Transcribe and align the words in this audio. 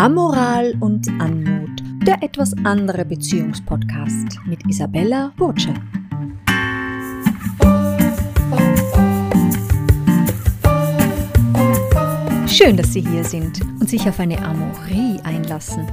Amoral 0.00 0.72
und 0.80 1.06
Anmut, 1.20 1.82
der 2.06 2.22
etwas 2.22 2.54
andere 2.64 3.04
Beziehungspodcast 3.04 4.38
mit 4.46 4.66
Isabella 4.66 5.30
Burtsche. 5.36 5.74
Schön, 12.46 12.78
dass 12.78 12.94
Sie 12.94 13.02
hier 13.02 13.24
sind 13.24 13.60
und 13.78 13.90
sich 13.90 14.08
auf 14.08 14.18
eine 14.20 14.38
Amorie 14.42 15.20
einlassen. 15.22 15.86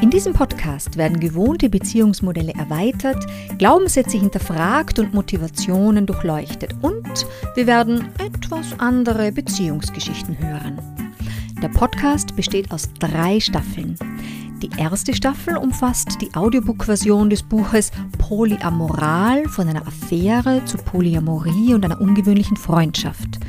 In 0.00 0.10
diesem 0.10 0.32
Podcast 0.32 0.96
werden 0.96 1.18
gewohnte 1.18 1.68
Beziehungsmodelle 1.68 2.54
erweitert, 2.54 3.26
Glaubenssätze 3.58 4.16
hinterfragt 4.16 5.00
und 5.00 5.12
Motivationen 5.12 6.06
durchleuchtet 6.06 6.76
und 6.82 7.26
wir 7.56 7.66
werden 7.66 8.10
etwas 8.20 8.78
andere 8.78 9.32
Beziehungsgeschichten 9.32 10.38
hören. 10.38 10.89
Der 11.62 11.68
Podcast 11.68 12.34
besteht 12.36 12.70
aus 12.70 12.88
drei 12.98 13.38
Staffeln. 13.38 13.94
Die 14.62 14.70
erste 14.78 15.14
Staffel 15.14 15.58
umfasst 15.58 16.16
die 16.22 16.34
Audiobook-Version 16.34 17.28
des 17.28 17.42
Buches 17.42 17.90
Polyamoral 18.16 19.44
von 19.44 19.68
einer 19.68 19.86
Affäre 19.86 20.64
zu 20.64 20.78
Polyamorie 20.78 21.74
und 21.74 21.84
einer 21.84 22.00
ungewöhnlichen 22.00 22.56
Freundschaft. 22.56 23.40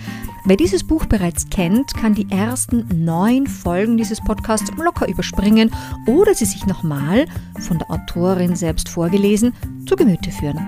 Wer 0.44 0.58
dieses 0.58 0.84
Buch 0.84 1.06
bereits 1.06 1.50
kennt, 1.50 1.94
kann 1.94 2.14
die 2.14 2.30
ersten 2.30 2.86
neun 3.06 3.48
Folgen 3.48 3.96
dieses 3.96 4.20
Podcasts 4.20 4.72
locker 4.76 5.08
überspringen 5.08 5.72
oder 6.06 6.36
sie 6.36 6.46
sich 6.46 6.66
nochmal, 6.66 7.28
von 7.60 7.78
der 7.78 7.90
Autorin 7.92 8.58
selbst 8.58 8.90
vorgelesen, 8.90 9.54
zu 9.86 9.96
Gemüte 9.96 10.32
führen. 10.32 10.68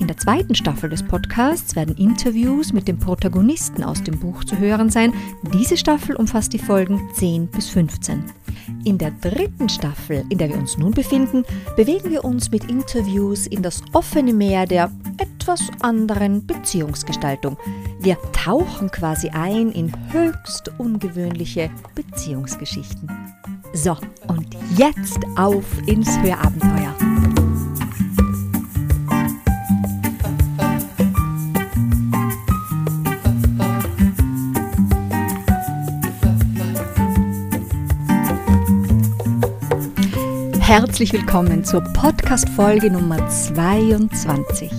In 0.00 0.08
der 0.08 0.16
zweiten 0.16 0.54
Staffel 0.54 0.90
des 0.90 1.02
Podcasts 1.02 1.76
werden 1.76 1.96
Interviews 1.96 2.72
mit 2.72 2.88
den 2.88 2.98
Protagonisten 2.98 3.84
aus 3.84 4.02
dem 4.02 4.18
Buch 4.18 4.44
zu 4.44 4.58
hören 4.58 4.90
sein. 4.90 5.12
Diese 5.52 5.76
Staffel 5.76 6.16
umfasst 6.16 6.52
die 6.52 6.58
Folgen 6.58 7.00
10 7.14 7.46
bis 7.46 7.68
15. 7.68 8.24
In 8.84 8.98
der 8.98 9.12
dritten 9.12 9.68
Staffel, 9.68 10.24
in 10.28 10.38
der 10.38 10.48
wir 10.48 10.58
uns 10.58 10.78
nun 10.78 10.92
befinden, 10.92 11.44
bewegen 11.76 12.10
wir 12.10 12.24
uns 12.24 12.50
mit 12.50 12.64
Interviews 12.64 13.46
in 13.46 13.62
das 13.62 13.82
offene 13.92 14.32
Meer 14.32 14.66
der 14.66 14.90
etwas 15.18 15.62
anderen 15.80 16.46
Beziehungsgestaltung. 16.46 17.56
Wir 18.00 18.18
tauchen 18.32 18.90
quasi 18.90 19.28
ein 19.28 19.70
in 19.70 19.92
höchst 20.12 20.70
ungewöhnliche 20.78 21.70
Beziehungsgeschichten. 21.94 23.08
So, 23.72 23.96
und 24.28 24.56
jetzt 24.76 25.18
auf 25.36 25.64
ins 25.86 26.18
Hörabenteuer. 26.20 27.13
Herzlich 40.76 41.12
willkommen 41.12 41.62
zur 41.62 41.82
Podcast-Folge 41.82 42.90
Nummer 42.90 43.28
22. 43.28 44.72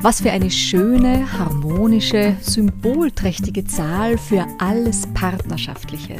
Was 0.00 0.22
für 0.22 0.30
eine 0.30 0.50
schöne, 0.50 1.30
harmonische, 1.38 2.34
symbolträchtige 2.40 3.66
Zahl 3.66 4.16
für 4.16 4.46
alles 4.58 5.06
Partnerschaftliche. 5.12 6.16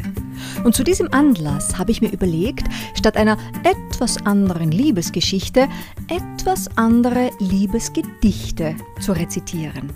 Und 0.63 0.75
zu 0.75 0.85
diesem 0.85 1.11
Anlass 1.15 1.79
habe 1.79 1.91
ich 1.91 2.03
mir 2.03 2.13
überlegt, 2.13 2.69
statt 2.95 3.17
einer 3.17 3.39
etwas 3.65 4.19
anderen 4.27 4.71
Liebesgeschichte 4.71 5.69
etwas 6.11 6.69
andere 6.77 7.31
Liebesgedichte 7.41 8.77
zu 9.01 9.13
rezitieren 9.13 9.91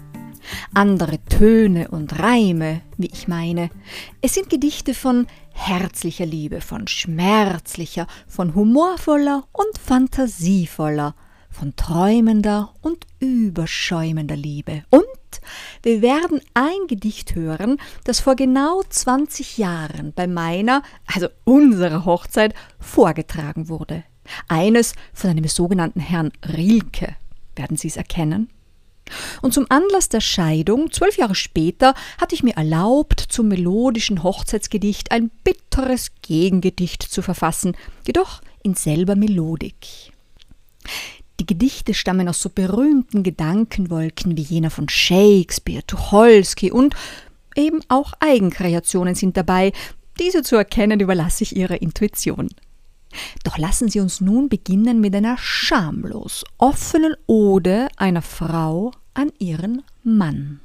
andere 0.74 1.18
Töne 1.24 1.88
und 1.88 2.18
Reime, 2.18 2.80
wie 2.96 3.10
ich 3.12 3.28
meine. 3.28 3.70
Es 4.20 4.34
sind 4.34 4.50
Gedichte 4.50 4.94
von 4.94 5.26
herzlicher 5.60 6.26
Liebe, 6.26 6.60
von 6.60 6.88
schmerzlicher, 6.88 8.06
von 8.26 8.54
humorvoller 8.54 9.44
und 9.52 9.78
fantasievoller, 9.78 11.14
von 11.50 11.76
träumender 11.76 12.74
und 12.80 13.06
überschäumender 13.18 14.36
Liebe. 14.36 14.84
Und 14.90 15.04
wir 15.82 16.00
werden 16.00 16.40
ein 16.54 16.86
Gedicht 16.88 17.34
hören, 17.34 17.76
das 18.04 18.20
vor 18.20 18.36
genau 18.36 18.82
20 18.88 19.58
Jahren 19.58 20.12
bei 20.14 20.26
meiner, 20.26 20.82
also 21.06 21.28
unserer 21.44 22.04
Hochzeit 22.04 22.54
vorgetragen 22.78 23.68
wurde. 23.68 24.04
Eines 24.48 24.94
von 25.12 25.30
einem 25.30 25.46
sogenannten 25.46 26.00
Herrn 26.00 26.32
Rilke. 26.46 27.16
Werden 27.54 27.76
Sie 27.76 27.88
es 27.88 27.96
erkennen? 27.96 28.48
Und 29.42 29.54
zum 29.54 29.66
Anlass 29.68 30.08
der 30.08 30.20
Scheidung, 30.20 30.90
zwölf 30.92 31.16
Jahre 31.16 31.34
später, 31.34 31.94
hatte 32.20 32.34
ich 32.34 32.42
mir 32.42 32.56
erlaubt, 32.56 33.20
zum 33.20 33.48
melodischen 33.48 34.22
Hochzeitsgedicht 34.22 35.12
ein 35.12 35.30
bitteres 35.44 36.12
Gegengedicht 36.22 37.02
zu 37.02 37.22
verfassen, 37.22 37.76
jedoch 38.06 38.40
in 38.62 38.74
selber 38.74 39.16
Melodik. 39.16 40.12
Die 41.40 41.46
Gedichte 41.46 41.94
stammen 41.94 42.28
aus 42.28 42.42
so 42.42 42.50
berühmten 42.50 43.22
Gedankenwolken 43.22 44.36
wie 44.36 44.42
jener 44.42 44.70
von 44.70 44.88
Shakespeare, 44.88 45.82
Tucholsky 45.86 46.70
und 46.70 46.94
eben 47.56 47.80
auch 47.88 48.12
Eigenkreationen 48.20 49.14
sind 49.14 49.36
dabei. 49.36 49.72
Diese 50.18 50.42
zu 50.42 50.56
erkennen 50.56 51.00
überlasse 51.00 51.44
ich 51.44 51.56
Ihrer 51.56 51.80
Intuition. 51.80 52.48
Doch 53.44 53.58
lassen 53.58 53.88
Sie 53.88 54.00
uns 54.00 54.20
nun 54.20 54.48
beginnen 54.48 55.00
mit 55.00 55.14
einer 55.14 55.36
schamlos 55.38 56.44
offenen 56.58 57.14
Ode 57.26 57.88
einer 57.96 58.22
Frau 58.22 58.92
an 59.14 59.30
ihren 59.38 59.82
Mann. 60.02 60.60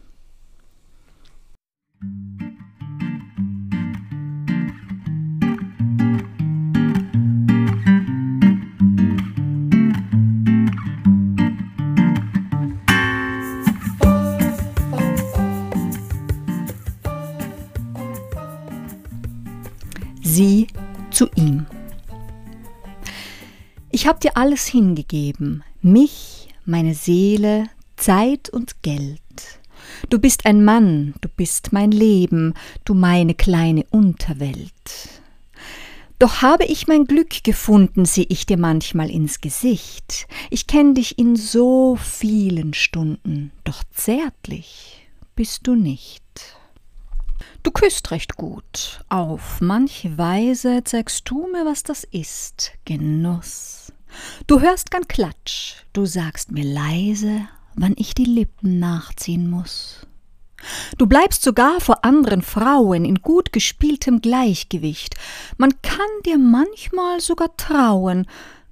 Sie 20.21 20.67
zu 21.11 21.29
ihm. 21.35 21.65
Ich 24.05 24.09
habe 24.09 24.19
dir 24.19 24.37
alles 24.37 24.67
hingegeben, 24.67 25.63
mich, 25.81 26.49
meine 26.63 26.93
Seele, 26.93 27.65
Zeit 27.95 28.51
und 28.51 28.83
Geld. 28.83 29.19
Du 30.11 30.19
bist 30.19 30.45
ein 30.45 30.63
Mann, 30.63 31.15
du 31.21 31.27
bist 31.27 31.73
mein 31.73 31.89
Leben, 31.89 32.53
du 32.83 32.93
meine 32.93 33.33
kleine 33.33 33.83
Unterwelt. 33.89 34.69
Doch 36.19 36.43
habe 36.43 36.65
ich 36.65 36.85
mein 36.85 37.05
Glück 37.05 37.43
gefunden, 37.43 38.05
seh 38.05 38.27
ich 38.29 38.45
dir 38.45 38.57
manchmal 38.57 39.09
ins 39.09 39.41
Gesicht. 39.41 40.27
Ich 40.51 40.67
kenn 40.67 40.93
dich 40.93 41.17
in 41.17 41.35
so 41.35 41.95
vielen 41.95 42.75
Stunden, 42.75 43.51
doch 43.63 43.83
zärtlich 43.91 45.07
bist 45.35 45.65
du 45.65 45.73
nicht. 45.73 46.21
Du 47.63 47.71
küsst 47.71 48.11
recht 48.11 48.35
gut, 48.35 49.03
auf 49.09 49.61
manche 49.61 50.15
Weise 50.19 50.83
zeigst 50.83 51.27
du 51.27 51.47
mir, 51.47 51.65
was 51.65 51.81
das 51.81 52.03
ist, 52.03 52.73
Genuss. 52.85 53.84
Du 54.47 54.61
hörst 54.61 54.91
gern 54.91 55.07
Klatsch, 55.07 55.75
du 55.93 56.05
sagst 56.05 56.51
mir 56.51 56.65
leise, 56.65 57.47
wann 57.75 57.93
ich 57.97 58.13
die 58.13 58.25
Lippen 58.25 58.79
nachziehen 58.79 59.49
muss. 59.49 60.05
Du 60.97 61.05
bleibst 61.05 61.43
sogar 61.43 61.79
vor 61.79 62.03
anderen 62.03 62.41
Frauen 62.41 63.05
in 63.05 63.21
gut 63.21 63.51
gespieltem 63.51 64.21
Gleichgewicht. 64.21 65.15
Man 65.57 65.73
kann 65.81 66.07
dir 66.25 66.37
manchmal 66.37 67.19
sogar 67.19 67.55
trauen, 67.57 68.25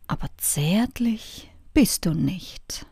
aber 0.07 0.27
zärtlich 0.37 1.51
bist 1.73 2.05
du 2.05 2.13
nicht. 2.13 2.85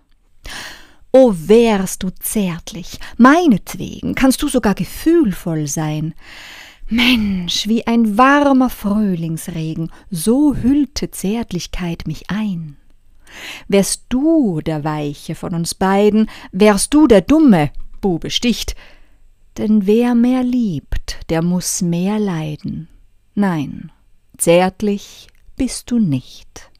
O 1.12 1.34
wärst 1.36 2.04
du 2.04 2.10
zärtlich, 2.10 3.00
meinetwegen 3.18 4.16
kannst 4.16 4.42
du 4.42 4.48
sogar 4.48 4.76
gefühlvoll 4.76 5.68
sein. 5.68 6.14
Mensch, 6.92 7.70
wie 7.70 7.88
ein 7.88 8.18
warmer 8.18 8.70
Frühlingsregen, 8.70 9.92
so 10.10 10.56
hüllte 10.56 11.10
Zärtlichkeit 11.10 12.06
mich 12.06 12.30
ein. 12.30 12.76
Wärst 13.70 14.08
du 14.10 14.60
der 14.60 14.84
Weiche 14.84 15.36
von 15.36 15.56
uns 15.56 15.74
beiden, 15.74 16.30
wärst 16.52 16.94
du 16.94 17.08
der 17.08 17.22
Dumme, 17.22 17.72
Bube 18.02 18.30
sticht. 18.30 18.76
Denn 19.58 19.88
wer 19.88 20.16
mehr 20.16 20.44
liebt, 20.44 21.20
der 21.30 21.42
muss 21.42 21.82
mehr 21.82 22.20
leiden. 22.20 22.90
Nein, 23.36 23.92
zärtlich 24.38 25.28
bist 25.56 25.92
du 25.92 26.00
nicht. 26.00 26.71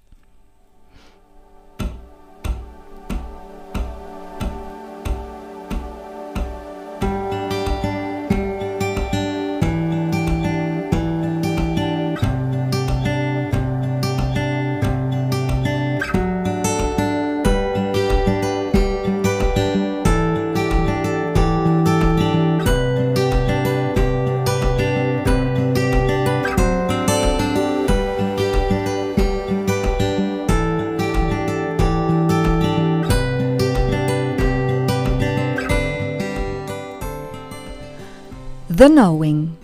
The 38.82 38.90
Knowing. 38.90 39.58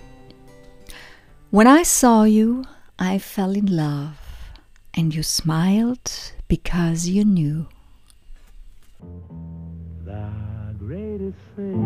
When 1.49 1.65
I 1.65 1.81
saw 1.81 2.21
you, 2.21 2.65
I 2.99 3.17
fell 3.17 3.55
in 3.55 3.65
love, 3.65 4.19
and 4.93 5.11
you 5.15 5.23
smiled 5.23 6.11
because 6.47 7.07
you 7.07 7.25
knew. 7.25 7.65
The 10.05 10.29
greatest 10.77 11.39
thing 11.55 11.81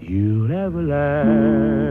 you'll 0.00 0.50
ever 0.50 0.82
learn 0.82 1.86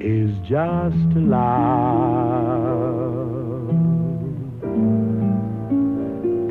is 0.00 0.34
just 0.48 0.96
to 1.12 1.20
love 1.20 1.98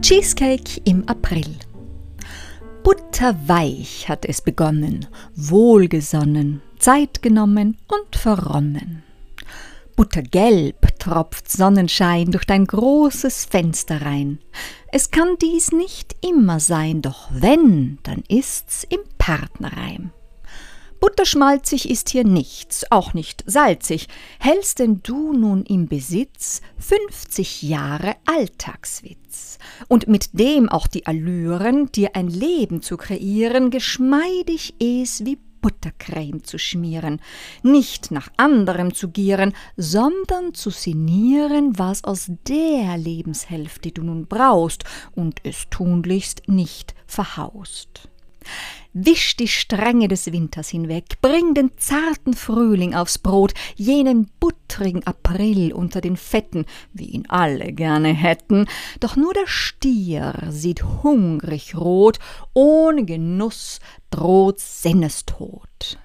Cheesecake 0.00 0.80
im 0.84 1.04
April. 1.06 1.44
Butterweich 2.82 4.08
hat 4.08 4.24
es 4.24 4.40
begonnen, 4.40 5.06
wohlgesonnen, 5.34 6.62
Zeit 6.78 7.20
genommen 7.20 7.76
und 7.88 8.16
verronnen. 8.16 9.02
Buttergelb 9.96 10.87
tropft 10.98 11.50
Sonnenschein 11.50 12.30
durch 12.30 12.44
dein 12.44 12.66
großes 12.66 13.44
Fenster 13.44 14.02
rein. 14.02 14.38
Es 14.92 15.10
kann 15.10 15.36
dies 15.40 15.72
nicht 15.72 16.16
immer 16.26 16.60
sein, 16.60 17.02
doch 17.02 17.28
wenn, 17.30 17.98
dann 18.02 18.22
ist's 18.28 18.84
im 18.88 19.00
Partnerreim. 19.18 20.12
Butterschmalzig 21.00 21.88
ist 21.88 22.08
hier 22.08 22.24
nichts, 22.24 22.90
auch 22.90 23.14
nicht 23.14 23.44
salzig. 23.46 24.08
Hältst 24.40 24.80
denn 24.80 25.00
du 25.02 25.32
nun 25.32 25.64
im 25.64 25.86
Besitz 25.86 26.60
50 26.78 27.62
Jahre 27.62 28.16
Alltagswitz 28.26 29.58
und 29.86 30.08
mit 30.08 30.30
dem 30.32 30.68
auch 30.68 30.88
die 30.88 31.06
Allüren, 31.06 31.92
dir 31.92 32.16
ein 32.16 32.28
Leben 32.28 32.82
zu 32.82 32.96
kreieren, 32.96 33.70
geschmeidig 33.70 34.74
es 34.80 35.24
wie 35.24 35.38
Buttercreme 35.60 36.42
zu 36.42 36.58
schmieren, 36.58 37.20
nicht 37.62 38.10
nach 38.10 38.28
anderem 38.36 38.94
zu 38.94 39.08
gieren, 39.08 39.54
sondern 39.76 40.54
zu 40.54 40.70
sinnieren, 40.70 41.78
was 41.78 42.04
aus 42.04 42.30
der 42.46 42.96
Lebenshälfte 42.96 43.90
du 43.90 44.02
nun 44.02 44.26
brauchst 44.26 44.84
und 45.14 45.40
es 45.44 45.66
tunlichst 45.70 46.48
nicht 46.48 46.94
verhaust. 47.06 48.08
Wisch 49.00 49.36
die 49.36 49.46
Strenge 49.46 50.08
des 50.08 50.32
Winters 50.32 50.70
hinweg, 50.70 51.20
bring 51.22 51.54
den 51.54 51.70
zarten 51.76 52.34
Frühling 52.34 52.96
aufs 52.96 53.18
Brot, 53.18 53.54
jenen 53.76 54.28
buttrigen 54.40 55.06
April 55.06 55.72
unter 55.72 56.00
den 56.00 56.16
Fetten, 56.16 56.66
wie 56.92 57.04
ihn 57.04 57.24
alle 57.28 57.72
gerne 57.72 58.08
hätten, 58.08 58.66
doch 58.98 59.14
nur 59.14 59.32
der 59.34 59.46
Stier 59.46 60.48
sieht 60.48 60.82
hungrig 60.82 61.76
rot, 61.76 62.18
ohne 62.54 63.04
Genuss 63.04 63.78
droht 64.10 64.58
Sinnestod. 64.58 66.00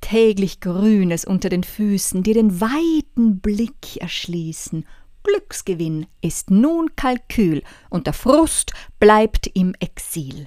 Täglich 0.00 0.60
Grünes 0.60 1.24
unter 1.24 1.48
den 1.48 1.64
Füßen, 1.64 2.22
dir 2.22 2.34
den 2.34 2.60
weiten 2.60 3.40
Blick 3.40 3.96
erschließen, 3.96 4.86
Glücksgewinn 5.24 6.06
ist 6.20 6.52
nun 6.52 6.94
Kalkül, 6.94 7.64
und 7.88 8.06
der 8.06 8.14
Frust 8.14 8.74
bleibt 9.00 9.48
im 9.54 9.74
Exil. 9.80 10.46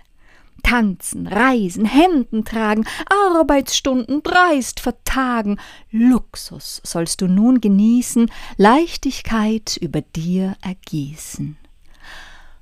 Tanzen, 0.64 1.28
reisen, 1.28 1.86
Hemden 1.86 2.46
tragen, 2.46 2.86
Arbeitsstunden 3.36 4.24
dreist 4.24 4.80
vertagen. 4.80 5.60
Luxus 5.92 6.82
sollst 6.84 7.22
du 7.22 7.28
nun 7.28 7.62
genießen, 7.62 8.32
Leichtigkeit 8.58 9.78
über 9.78 10.02
dir 10.02 10.56
ergießen. 10.62 11.58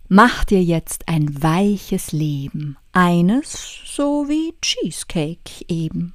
Mach 0.10 0.44
dir 0.44 0.62
jetzt 0.62 1.08
ein 1.08 1.42
weiches 1.42 2.12
Leben, 2.12 2.76
eines 2.92 3.80
so 3.86 4.28
wie 4.28 4.54
Cheesecake 4.62 5.64
eben. 5.70 6.14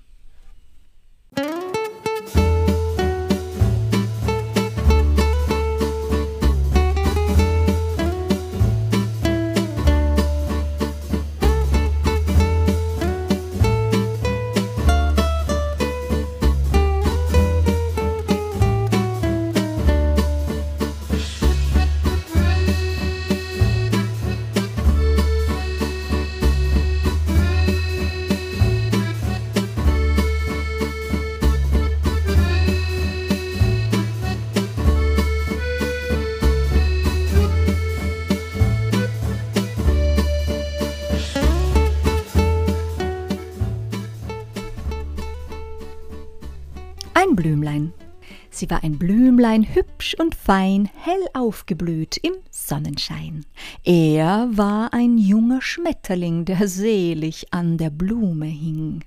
Sie 48.56 48.70
war 48.70 48.82
ein 48.82 48.98
Blümlein, 48.98 49.74
hübsch 49.74 50.16
und 50.18 50.34
fein, 50.34 50.88
hell 51.04 51.26
aufgeblüht 51.34 52.16
im 52.16 52.32
Sonnenschein. 52.50 53.44
Er 53.84 54.48
war 54.50 54.94
ein 54.94 55.18
junger 55.18 55.60
Schmetterling, 55.60 56.46
der 56.46 56.66
selig 56.66 57.52
an 57.52 57.76
der 57.76 57.90
Blume 57.90 58.46
hing. 58.46 59.04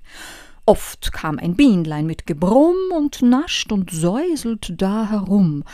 Oft 0.66 1.10
kam 1.12 1.40
ein 1.40 1.56
Bienlein 1.56 2.06
mit 2.06 2.28
Gebrumm 2.28 2.76
und 2.96 3.22
nascht 3.22 3.72
und 3.72 3.90
säuselt 3.90 4.80
da 4.80 5.10
herum. 5.10 5.64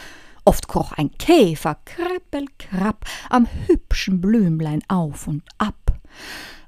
Oft 0.47 0.68
kroch 0.68 0.92
ein 0.92 1.11
Käfer, 1.18 1.76
krippel, 1.85 2.47
krapp, 2.59 3.04
am 3.28 3.47
hübschen 3.66 4.23
Blümlein 4.23 4.80
auf 4.88 5.28
und 5.28 5.42
ab. 5.59 6.00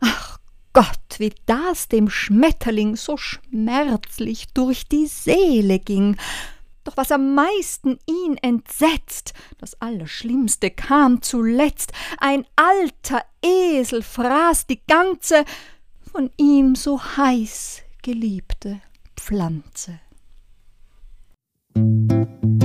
Ach 0.01 0.37
Gott, 0.75 1.17
wie 1.17 1.33
das 1.47 1.89
dem 1.89 2.11
Schmetterling 2.11 2.97
so 2.97 3.17
schmerzlich 3.17 4.49
durch 4.53 4.87
die 4.89 5.07
Seele 5.07 5.79
ging. 5.79 6.19
Doch 6.89 6.97
was 6.97 7.13
am 7.13 7.35
meisten 7.35 7.99
ihn 8.07 8.39
entsetzt, 8.39 9.35
das 9.59 9.79
Allerschlimmste 9.79 10.71
kam 10.71 11.21
zuletzt, 11.21 11.93
ein 12.17 12.47
alter 12.57 13.23
Esel 13.45 14.03
fraß 14.03 14.67
die 14.69 14.81
ganze 14.87 15.45
von 16.11 16.31
ihm 16.39 16.75
so 16.77 16.99
heiß 16.99 17.83
geliebte 18.03 18.81
Pflanze. 19.19 20.01
mutige 21.77 22.58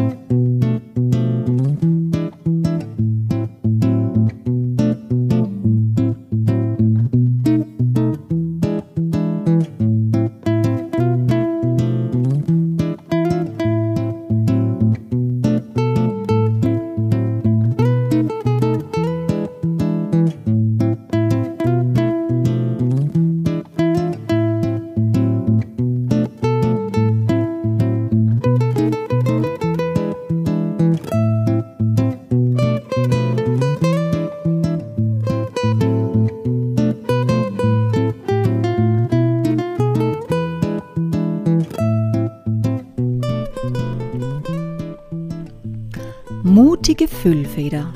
Füllfeder. 47.23 47.93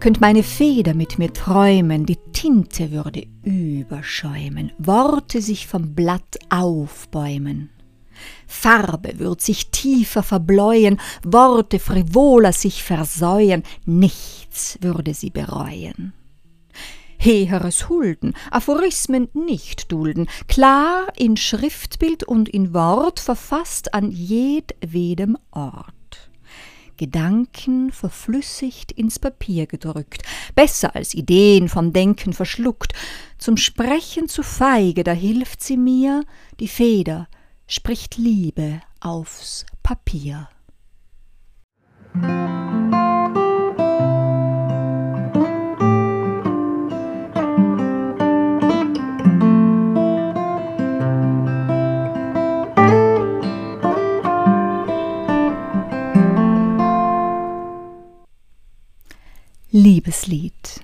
Könnt 0.00 0.20
meine 0.20 0.42
Feder 0.42 0.92
mit 0.92 1.20
mir 1.20 1.32
träumen, 1.32 2.04
die 2.04 2.18
Tinte 2.32 2.90
würde 2.90 3.28
überschäumen, 3.44 4.72
Worte 4.76 5.40
sich 5.40 5.68
vom 5.68 5.94
Blatt 5.94 6.36
aufbäumen. 6.48 7.70
Farbe 8.48 9.20
würd 9.20 9.40
sich 9.40 9.70
tiefer 9.70 10.24
verbläuen, 10.24 10.98
Worte 11.22 11.78
frivoler 11.78 12.52
sich 12.52 12.82
versäuen, 12.82 13.62
nichts 13.84 14.78
würde 14.80 15.14
sie 15.14 15.30
bereuen. 15.30 16.12
Heheres 17.18 17.88
Hulden, 17.88 18.34
Aphorismen 18.50 19.28
nicht 19.32 19.92
dulden, 19.92 20.26
klar 20.48 21.06
in 21.16 21.36
Schriftbild 21.36 22.24
und 22.24 22.48
in 22.48 22.74
Wort, 22.74 23.20
verfasst 23.20 23.94
an 23.94 24.10
jedwedem 24.10 25.38
Ort. 25.52 25.94
Gedanken 26.96 27.92
verflüssigt 27.92 28.92
ins 28.92 29.18
Papier 29.18 29.66
gedrückt, 29.66 30.22
besser 30.54 30.94
als 30.94 31.14
Ideen 31.14 31.68
vom 31.68 31.92
Denken 31.92 32.32
verschluckt, 32.32 32.92
zum 33.38 33.56
Sprechen 33.56 34.28
zu 34.28 34.42
feige, 34.42 35.04
da 35.04 35.12
hilft 35.12 35.62
sie 35.62 35.76
mir, 35.76 36.24
die 36.60 36.68
Feder 36.68 37.28
spricht 37.66 38.16
Liebe 38.16 38.80
aufs 39.00 39.66
Papier. 39.82 40.48
Liebeslied. 60.06 60.82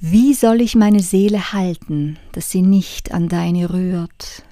Wie 0.00 0.32
soll 0.32 0.62
ich 0.62 0.74
meine 0.74 1.00
Seele 1.00 1.52
halten, 1.52 2.18
dass 2.32 2.50
sie 2.50 2.62
nicht 2.62 3.12
an 3.12 3.28
deine 3.28 3.70
rührt? 3.70 4.44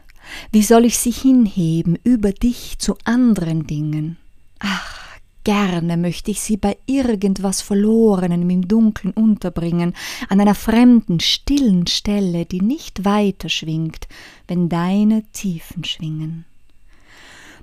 Wie 0.50 0.62
soll 0.62 0.85
ich 0.85 0.99
sie 0.99 1.11
hinheben 1.11 1.99
über 2.05 2.33
dich 2.33 2.79
zu 2.79 2.97
anderen 3.05 3.67
Dingen? 3.67 4.19
Ach, 4.59 4.99
gerne 5.45 5.97
möchte 5.97 6.31
ich 6.31 6.43
sie 6.43 6.59
bei 6.59 6.76
irgendwas 6.85 7.62
Verlorenem 7.62 8.49
im 8.50 8.69
Dunkeln 8.69 9.14
unterbringen, 9.14 9.95
an 10.29 10.41
einer 10.41 10.55
fremden, 10.55 11.19
stillen 11.21 11.87
Stelle, 11.87 12.45
die 12.45 12.61
nicht 12.61 13.07
weiter 13.07 13.49
schwingt, 13.49 14.07
wenn 14.49 14.69
deine 14.69 15.25
Tiefen 15.33 15.85
schwingen. 15.85 16.45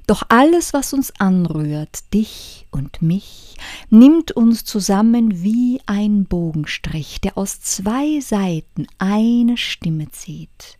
Doch 0.10 0.24
alles, 0.30 0.74
was 0.74 0.94
uns 0.94 1.14
anrührt, 1.20 2.16
dich 2.16 2.66
und 2.72 3.04
mich, 3.04 3.58
nimmt 3.92 4.32
uns 4.32 4.66
zusammen 4.66 5.44
wie 5.44 5.82
ein 5.86 6.26
Bogenstrich, 6.26 7.22
der 7.22 7.38
aus 7.38 7.62
zwei 7.62 8.20
Seiten 8.20 8.88
eine 8.98 9.56
Stimme 9.56 10.10
zieht. 10.10 10.80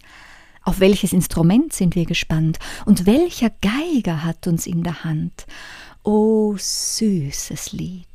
Auf 0.64 0.80
welches 0.80 1.14
Instrument 1.14 1.74
sind 1.74 1.94
wir 1.94 2.06
gespannt 2.06 2.58
und 2.88 3.06
welcher 3.06 3.52
Geiger 3.62 4.24
hat 4.24 4.48
uns 4.48 4.66
in 4.66 4.82
der 4.82 5.04
Hand? 5.04 5.46
O 6.02 6.56
süßes 6.58 7.72
Lied. 7.72 8.08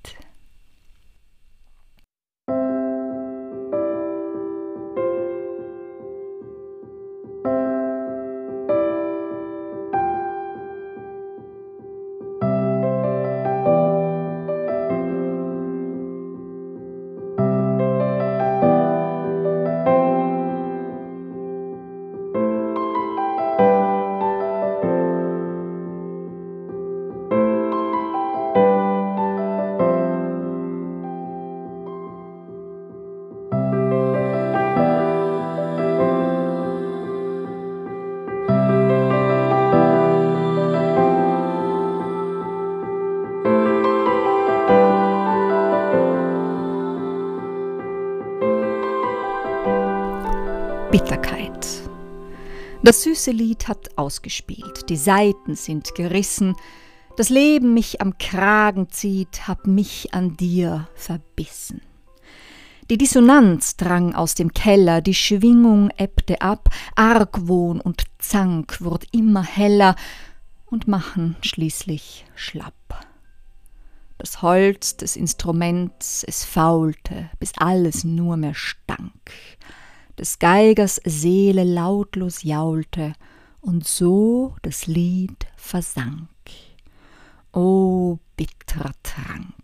Das 52.84 53.02
süße 53.02 53.30
Lied 53.30 53.66
hat 53.66 53.96
ausgespielt, 53.96 54.90
die 54.90 54.98
Saiten 54.98 55.56
sind 55.56 55.94
gerissen, 55.94 56.54
das 57.16 57.30
Leben 57.30 57.72
mich 57.72 58.02
am 58.02 58.18
Kragen 58.18 58.90
zieht, 58.90 59.48
hab 59.48 59.66
mich 59.66 60.12
an 60.12 60.36
dir 60.36 60.86
verbissen. 60.94 61.80
Die 62.90 62.98
Dissonanz 62.98 63.78
drang 63.78 64.14
aus 64.14 64.34
dem 64.34 64.52
Keller, 64.52 65.00
die 65.00 65.14
Schwingung 65.14 65.88
ebbte 65.96 66.42
ab, 66.42 66.68
Argwohn 66.94 67.80
und 67.80 68.04
Zank 68.18 68.82
wurd 68.82 69.06
immer 69.12 69.42
heller 69.42 69.96
und 70.66 70.86
machen 70.86 71.36
schließlich 71.40 72.26
schlapp. 72.34 73.06
Das 74.18 74.42
Holz 74.42 74.98
des 74.98 75.16
Instruments, 75.16 76.22
es 76.22 76.44
faulte, 76.44 77.30
bis 77.38 77.52
alles 77.56 78.04
nur 78.04 78.36
mehr 78.36 78.54
stank 78.54 79.30
des 80.18 80.38
Geigers 80.38 81.00
Seele 81.04 81.64
lautlos 81.64 82.42
jaulte 82.42 83.14
und 83.60 83.86
so 83.86 84.54
das 84.62 84.86
Lied 84.86 85.46
versank. 85.56 86.28
O 87.52 88.18
bitterer 88.36 88.92
Trank! 89.02 89.63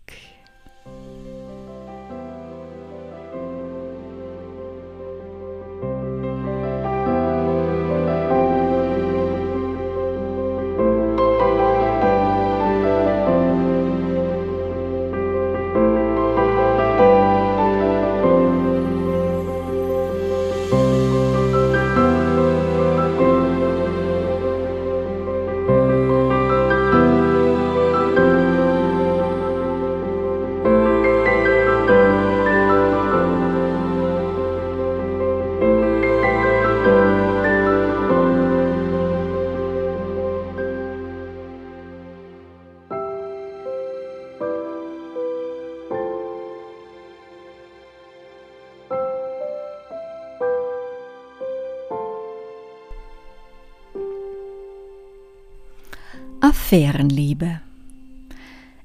Affärenliebe. 56.43 57.61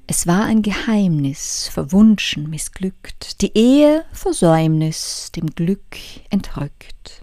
Es 0.05 0.27
war 0.27 0.45
ein 0.45 0.61
Geheimnis, 0.61 1.67
verwunschen, 1.73 2.51
missglückt, 2.51 3.41
die 3.41 3.57
Ehe 3.57 4.05
Versäumnis, 4.11 5.31
dem 5.35 5.47
Glück 5.47 5.97
entrückt. 6.29 7.21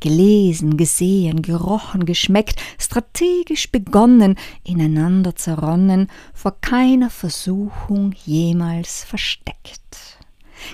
Gelesen, 0.00 0.76
gesehen, 0.76 1.42
gerochen, 1.42 2.06
geschmeckt, 2.06 2.60
strategisch 2.76 3.70
begonnen, 3.70 4.36
ineinander 4.64 5.36
zerronnen, 5.36 6.08
vor 6.34 6.60
keiner 6.60 7.08
Versuchung 7.08 8.14
jemals 8.24 9.04
versteckt. 9.04 10.11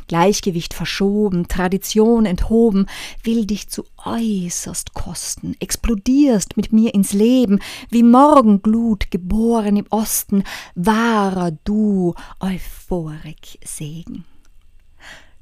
Gleichgewicht 0.06 0.74
verschoben, 0.74 1.48
Tradition 1.48 2.26
enthoben, 2.26 2.86
will 3.22 3.46
dich 3.46 3.68
zu 3.68 3.84
äußerst 4.04 4.94
kosten, 4.94 5.54
explodierst 5.60 6.56
mit 6.56 6.72
mir 6.72 6.94
ins 6.94 7.12
Leben, 7.12 7.60
wie 7.90 8.02
Morgenglut 8.02 9.10
geboren 9.10 9.76
im 9.76 9.86
Osten, 9.90 10.44
wahrer 10.74 11.52
du, 11.64 12.14
Euphorik 12.40 13.58
Segen. 13.64 14.24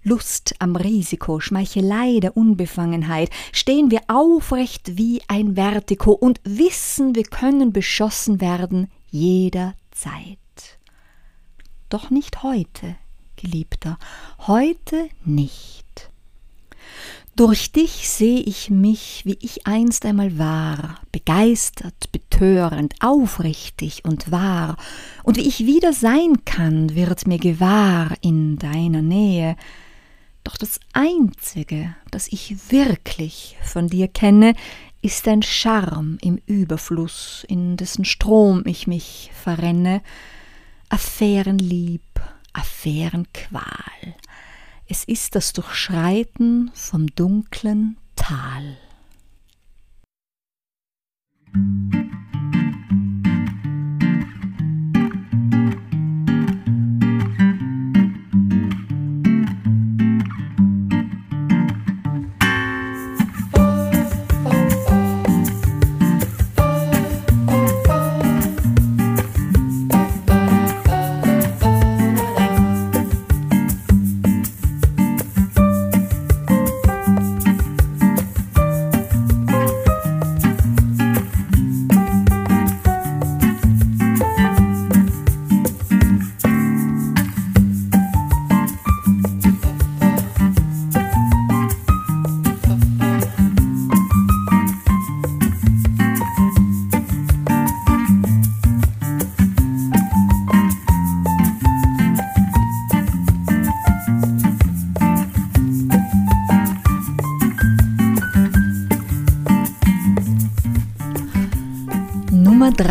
Lust 0.06 0.54
am 0.60 0.76
Risiko, 0.76 1.40
Schmeichelei 1.40 2.20
der 2.20 2.36
Unbefangenheit, 2.36 3.28
stehen 3.50 3.90
wir 3.90 4.02
aufrecht 4.06 4.96
wie 4.96 5.20
ein 5.26 5.56
Vertigo 5.56 6.12
und 6.12 6.40
wissen, 6.44 7.16
wir 7.16 7.24
können 7.24 7.72
beschossen 7.72 8.40
werden 8.40 8.88
jederzeit. 9.10 10.38
Doch 11.88 12.10
nicht 12.10 12.44
heute, 12.44 12.94
Geliebter, 13.46 13.96
heute 14.48 15.08
nicht. 15.24 16.10
Durch 17.36 17.70
dich 17.70 18.08
sehe 18.08 18.40
ich 18.40 18.70
mich, 18.70 19.22
wie 19.24 19.38
ich 19.40 19.68
einst 19.68 20.04
einmal 20.04 20.36
war, 20.36 21.00
begeistert, 21.12 22.10
betörend, 22.10 22.94
aufrichtig 23.00 24.04
und 24.04 24.32
wahr, 24.32 24.76
und 25.22 25.36
wie 25.36 25.46
ich 25.46 25.64
wieder 25.64 25.92
sein 25.92 26.44
kann, 26.44 26.96
wird 26.96 27.28
mir 27.28 27.38
gewahr 27.38 28.14
in 28.20 28.58
deiner 28.58 29.02
Nähe. 29.02 29.56
Doch 30.42 30.56
das 30.56 30.80
Einzige, 30.92 31.94
das 32.10 32.26
ich 32.26 32.72
wirklich 32.72 33.56
von 33.62 33.86
dir 33.86 34.08
kenne, 34.08 34.54
ist 35.02 35.28
ein 35.28 35.42
Charme 35.42 36.18
im 36.20 36.40
Überfluss, 36.46 37.44
in 37.48 37.76
dessen 37.76 38.04
Strom 38.04 38.64
ich 38.66 38.88
mich 38.88 39.30
verrenne, 39.40 40.02
Affärenlieb, 40.88 42.02
Affärenqual. 42.56 44.14
Es 44.86 45.04
ist 45.04 45.34
das 45.34 45.52
Durchschreiten 45.52 46.70
vom 46.74 47.06
dunklen 47.08 47.98
Tal. 48.14 48.78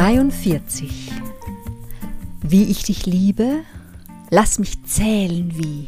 43. 0.06 0.88
Wie 2.44 2.66
ich 2.66 2.84
dich 2.84 3.08
liebe, 3.08 3.64
lass 4.30 4.60
mich 4.60 4.84
zählen 4.86 5.52
wie. 5.56 5.88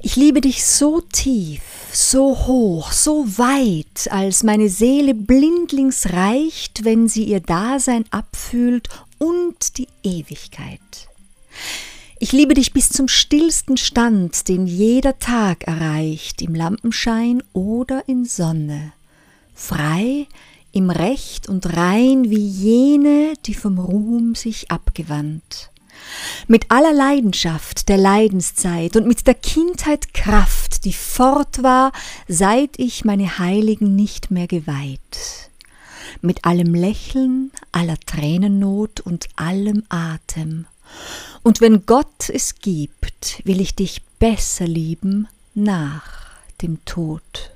Ich 0.00 0.16
liebe 0.16 0.40
dich 0.40 0.64
so 0.64 1.02
tief, 1.02 1.60
so 1.92 2.46
hoch, 2.46 2.90
so 2.90 3.26
weit, 3.36 4.10
als 4.10 4.44
meine 4.44 4.70
Seele 4.70 5.12
blindlings 5.12 6.14
reicht, 6.14 6.86
wenn 6.86 7.06
sie 7.06 7.24
ihr 7.24 7.40
Dasein 7.40 8.06
abfühlt 8.10 8.88
und 9.18 9.76
die 9.76 9.88
Ewigkeit. 10.02 10.80
Ich 12.20 12.32
liebe 12.32 12.54
dich 12.54 12.72
bis 12.72 12.88
zum 12.88 13.08
stillsten 13.08 13.76
Stand, 13.76 14.48
den 14.48 14.66
jeder 14.66 15.18
Tag 15.18 15.64
erreicht, 15.64 16.40
im 16.40 16.54
Lampenschein 16.54 17.42
oder 17.52 18.08
in 18.08 18.24
Sonne, 18.24 18.94
frei, 19.54 20.28
im 20.78 20.90
Recht 20.90 21.48
und 21.48 21.76
Rein 21.76 22.30
wie 22.30 22.46
jene, 22.46 23.34
die 23.46 23.54
vom 23.54 23.80
Ruhm 23.80 24.36
sich 24.36 24.70
abgewandt. 24.70 25.70
Mit 26.46 26.70
aller 26.70 26.92
Leidenschaft 26.92 27.88
der 27.88 27.96
Leidenszeit 27.96 28.94
und 28.94 29.08
mit 29.08 29.26
der 29.26 29.34
Kindheit 29.34 30.14
Kraft, 30.14 30.84
die 30.84 30.92
fort 30.92 31.64
war, 31.64 31.90
seit 32.28 32.78
ich 32.78 33.04
meine 33.04 33.40
Heiligen 33.40 33.96
nicht 33.96 34.30
mehr 34.30 34.46
geweiht. 34.46 35.50
Mit 36.22 36.44
allem 36.44 36.72
Lächeln, 36.74 37.50
aller 37.72 37.98
Tränennot 38.06 39.00
und 39.00 39.26
allem 39.34 39.82
Atem. 39.88 40.66
Und 41.42 41.60
wenn 41.60 41.86
Gott 41.86 42.30
es 42.32 42.60
gibt, 42.60 43.42
will 43.44 43.60
ich 43.60 43.74
dich 43.74 44.02
besser 44.20 44.66
lieben 44.68 45.26
nach 45.54 46.04
dem 46.62 46.84
Tod. 46.84 47.50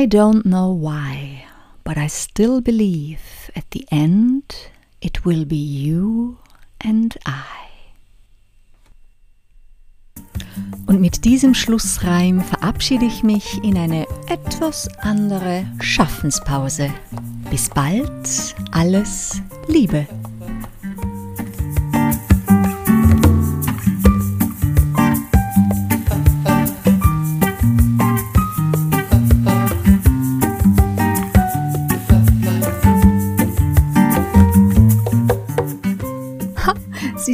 I 0.00 0.06
don't 0.06 0.46
know 0.46 0.70
why, 0.70 1.44
but 1.84 1.98
I 1.98 2.06
still 2.06 2.62
believe 2.62 3.50
at 3.54 3.70
the 3.72 3.84
end 3.92 4.44
it 5.02 5.26
will 5.26 5.44
be 5.44 5.56
you 5.56 6.38
and 6.80 7.14
I. 7.26 7.44
Und 10.86 11.02
mit 11.02 11.26
diesem 11.26 11.52
Schlussreim 11.52 12.40
verabschiede 12.40 13.04
ich 13.04 13.22
mich 13.22 13.62
in 13.62 13.76
eine 13.76 14.06
etwas 14.26 14.88
andere 15.00 15.66
Schaffenspause. 15.80 16.88
Bis 17.50 17.68
bald, 17.68 18.54
alles 18.72 19.42
Liebe. 19.68 20.06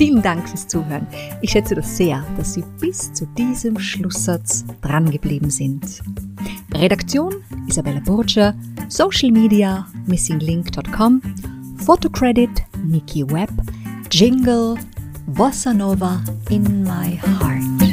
Vielen 0.00 0.22
Dank 0.22 0.48
fürs 0.48 0.66
Zuhören. 0.66 1.06
Ich 1.42 1.50
schätze 1.50 1.74
das 1.74 1.94
sehr, 1.94 2.24
dass 2.38 2.54
Sie 2.54 2.64
bis 2.80 3.12
zu 3.12 3.26
diesem 3.36 3.78
Schlusssatz 3.78 4.64
drangeblieben 4.80 5.50
sind. 5.50 6.00
Redaktion 6.72 7.34
Isabella 7.66 8.00
Burger, 8.00 8.54
Social 8.88 9.30
Media 9.30 9.86
missinglink.com, 10.06 11.20
Photocredit 11.84 12.48
Nikki 12.82 13.30
Webb, 13.30 13.50
Jingle 14.10 14.76
Bossa 15.26 15.74
Nova 15.74 16.24
in 16.48 16.82
my 16.82 17.20
heart. 17.38 17.89